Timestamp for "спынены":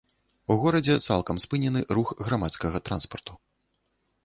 1.43-1.79